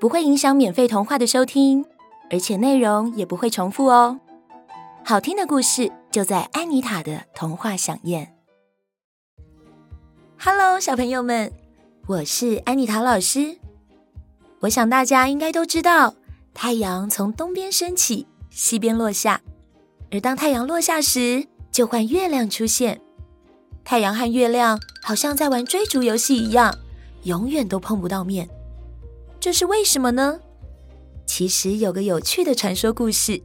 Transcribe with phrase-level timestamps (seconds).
[0.00, 1.84] 不会影响免费童话的收听，
[2.30, 4.20] 而且内容也不会重复哦。
[5.04, 8.34] 好听的故事就在安妮塔的童话饗宴。
[10.38, 11.52] Hello，小朋友们，
[12.06, 13.56] 我是安妮塔老师。
[14.60, 16.14] 我想大家应该都知道，
[16.52, 19.40] 太阳从东边升起，西边落下，
[20.10, 23.00] 而当太阳落下时，就换月亮出现。
[23.84, 26.74] 太阳和月亮好像在玩追逐游戏一样，
[27.24, 28.48] 永远都碰不到面。
[29.44, 30.40] 这是为什么呢？
[31.26, 33.42] 其实有个有趣的传说故事。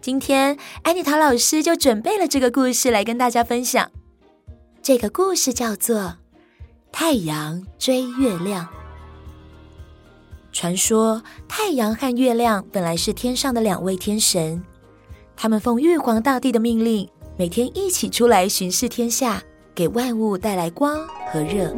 [0.00, 3.90] 今天安妮塔老师就准备了这个故事来跟大家分享。
[4.80, 5.98] 这个故事叫做
[6.90, 8.64] 《太阳追月亮》。
[10.50, 14.64] 传说太阳和月亮本来是天上的两位天神，
[15.36, 19.42] 他们奉玉皇大帝的命令，每天一起出来巡视天下，
[19.74, 21.70] 给万物带来光和热。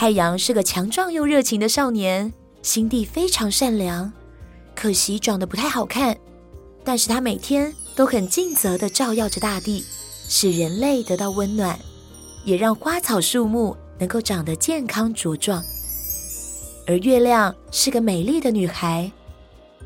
[0.00, 4.10] 太阳是个强壮又热情的少年，心地非常善良，
[4.74, 6.16] 可惜长得不太好看。
[6.82, 9.84] 但是他每天都很尽责地照耀着大地，
[10.26, 11.78] 使人类得到温暖，
[12.46, 15.62] 也让花草树木能够长得健康茁壮。
[16.86, 19.12] 而月亮是个美丽的女孩，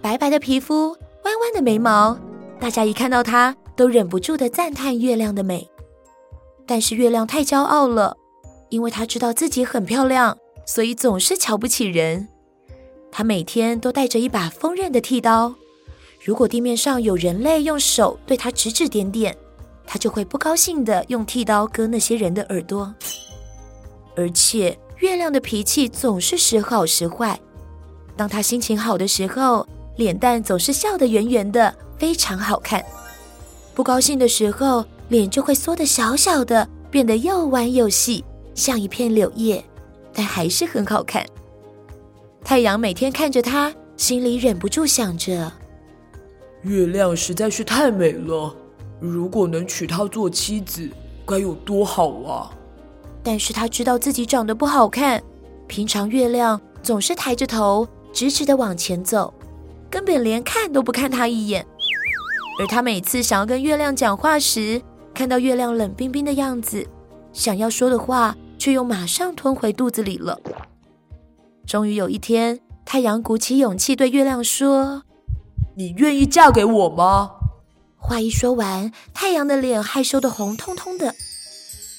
[0.00, 0.90] 白白的皮肤，
[1.24, 2.16] 弯弯的眉毛，
[2.60, 5.68] 大家一看到她都忍不住地赞叹月亮的美。
[6.64, 8.16] 但是月亮太骄傲了。
[8.74, 10.36] 因为她知道自己很漂亮，
[10.66, 12.26] 所以总是瞧不起人。
[13.12, 15.54] 她每天都带着一把锋刃的剃刀，
[16.24, 19.36] 如果地面上有人类用手对她指指点点，
[19.86, 22.92] 她就会不高兴地用剃刀割那些人的耳朵。
[24.16, 27.38] 而且月亮的脾气总是时好时坏，
[28.16, 29.64] 当她心情好的时候，
[29.94, 32.82] 脸蛋总是笑得圆圆的，非常好看；
[33.72, 38.24] 不高兴的时候，脸就会缩得小小的，变得又弯又细。
[38.54, 39.62] 像一片柳叶，
[40.12, 41.24] 但还是很好看。
[42.44, 45.52] 太阳每天看着它，心里忍不住想着：
[46.62, 48.54] 月亮实在是太美了，
[49.00, 50.88] 如果能娶她做妻子，
[51.26, 52.50] 该有多好啊！
[53.22, 55.22] 但是他知道自己长得不好看，
[55.66, 59.32] 平常月亮总是抬着头，直直的往前走，
[59.88, 61.66] 根本连看都不看他一眼。
[62.60, 64.80] 而他每次想要跟月亮讲话时，
[65.14, 66.86] 看到月亮冷冰冰的样子，
[67.32, 68.36] 想要说的话。
[68.64, 70.40] 却又马上吞回肚子里了。
[71.66, 75.02] 终于有一天，太阳鼓起勇气对月亮说
[75.76, 77.32] ：“你愿意嫁给我吗？”
[78.00, 81.14] 话一说完，太阳的脸害羞的红彤彤的。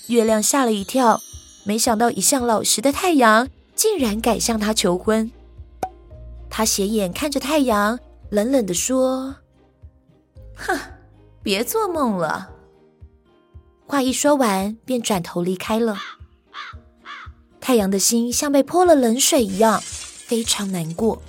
[0.08, 1.22] 月亮吓了一跳，
[1.66, 5.30] 没想到一向老实的太阳竟然敢向他求婚。
[6.50, 8.00] 他斜眼看着太阳，
[8.32, 9.36] 冷冷的说
[10.58, 10.76] ：“哼，
[11.44, 12.50] 别做梦了。”
[13.86, 15.96] 话一说完，便转头离开了。
[17.66, 21.20] 太阳的心像被泼了冷水一样，非常难过。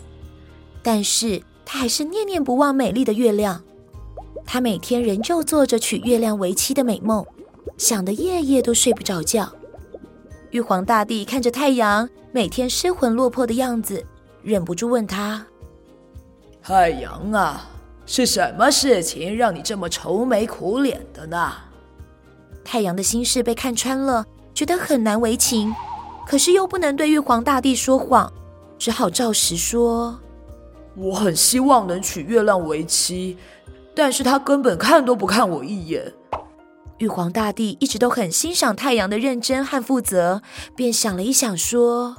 [0.83, 3.63] 但是他还是念念不忘美丽的月亮。
[4.45, 7.25] 他每天仍旧做着娶月亮为妻的美梦，
[7.79, 9.51] 想得夜夜都睡不着觉。
[10.51, 14.05] 玉皇大帝看着太阳每天失魂落魄的样子，
[14.43, 15.47] 忍不住问他
[16.63, 17.67] ：“太阳啊，
[18.05, 21.55] 是什么事情让你这么愁眉苦脸的呢？”
[22.63, 25.75] 太阳的心事被看穿了，觉得很难为情。
[26.27, 28.33] 可是又不能对玉皇大帝说谎，
[28.77, 30.19] 只好照实说
[30.97, 33.39] ：“我很希望能娶月亮为妻，
[33.95, 36.13] 但是他根本看都不看我一眼。”
[36.99, 40.43] 玉皇大帝一直都很欣赏太阳的认真和负责，
[40.75, 42.17] 便想了一想说：“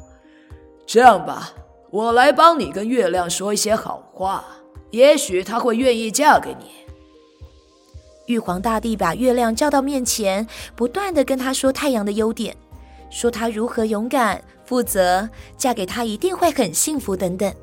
[0.88, 1.52] 这样吧，
[1.90, 4.46] 我来帮你跟月亮说一些好话，
[4.92, 6.66] 也许她会愿意嫁给你。”
[8.28, 12.56] 玉皇大帝把月亮叫到面前，不断的跟他说太阳的优点。
[13.10, 15.28] 说她如何勇敢、负责，
[15.58, 17.54] 嫁给他一定会很幸福等等。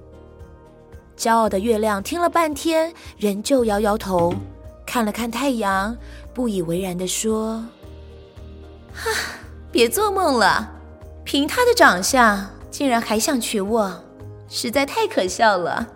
[1.17, 4.35] 骄傲的月亮听了半天，仍旧摇摇头，
[4.85, 5.97] 看了看太阳，
[6.33, 7.65] 不以为然的说
[8.93, 9.11] ：“哈，
[9.71, 10.73] 别做梦了！
[11.25, 14.05] 凭他的长相，竟然还想娶我，
[14.49, 15.87] 实在太可笑了。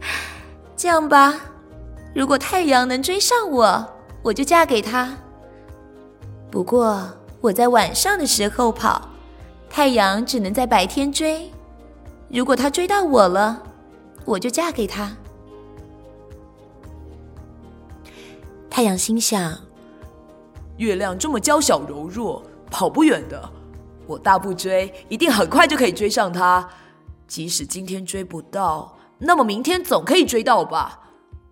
[0.76, 1.40] 这样吧，
[2.14, 3.86] 如果太阳能追上我，
[4.22, 5.16] 我就嫁给他。
[6.50, 7.08] 不过
[7.46, 9.08] 我在晚上的时候跑，
[9.70, 11.48] 太阳只能在白天追。
[12.28, 13.62] 如果他追到我了，
[14.24, 15.16] 我就嫁给他。
[18.68, 19.56] 太阳心想：
[20.78, 23.48] 月亮这么娇小柔弱，跑不远的。
[24.08, 26.68] 我大步追，一定很快就可以追上他。
[27.28, 30.98] 即使今天追不到，那么明天总可以追到吧？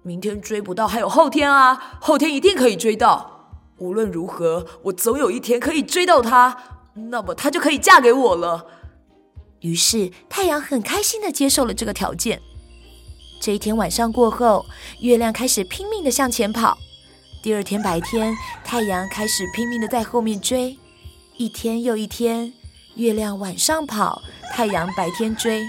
[0.02, 1.98] 明天追不到，还有后天啊！
[2.00, 3.33] 后天一定可以追到。
[3.78, 6.56] 无论如何，我总有一天可以追到他，
[6.94, 8.66] 那么他就可以嫁给我了。
[9.60, 12.40] 于是，太阳很开心的接受了这个条件。
[13.40, 14.64] 这一天晚上过后，
[15.00, 16.78] 月亮开始拼命的向前跑。
[17.42, 18.34] 第二天白天，
[18.64, 20.78] 太阳开始拼命的在后面追。
[21.36, 22.52] 一天又一天，
[22.94, 24.22] 月亮晚上跑，
[24.54, 25.62] 太阳白天追。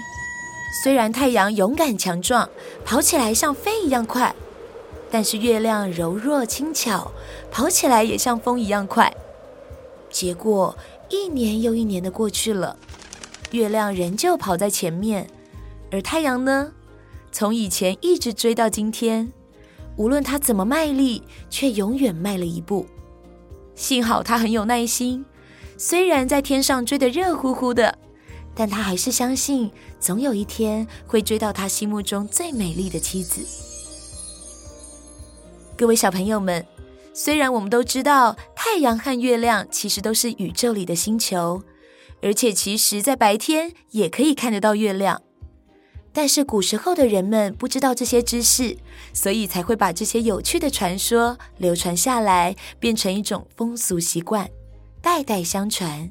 [0.82, 2.48] 虽然太阳勇敢强壮，
[2.84, 4.34] 跑起来像飞一样快，
[5.10, 7.12] 但是月亮柔弱轻巧，
[7.50, 9.12] 跑起来也像风一样快。
[10.10, 10.76] 结果
[11.08, 12.76] 一年又一年的过去了。
[13.52, 15.28] 月亮仍旧跑在前面，
[15.90, 16.72] 而太阳呢？
[17.30, 19.32] 从以前一直追到今天，
[19.96, 22.86] 无论他怎么卖力，却永远迈了一步。
[23.74, 25.24] 幸好他很有耐心，
[25.78, 27.96] 虽然在天上追得热乎乎的，
[28.54, 29.70] 但他还是相信，
[30.00, 33.65] 总有一天会追到他心目中最美丽的妻子。
[35.78, 36.64] 各位小朋友们，
[37.12, 41.62] 虽然我们都知道太阳和月亮其实都是宇宙里的星球。
[42.22, 45.20] 而且，其实，在白天也可以看得到月亮，
[46.14, 48.78] 但是古时候的人们不知道这些知识，
[49.12, 54.48] 所以才会把这些有趣的传说流传下来，变成一种风俗习惯，
[55.02, 56.10] 代代相传。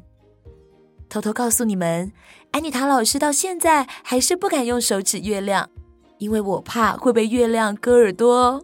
[1.10, 2.12] 偷偷告诉你们，
[2.52, 5.68] 安妮塔老师到现在还是不敢用手指月亮，
[6.20, 8.64] 因为我怕会被月亮割耳朵哦。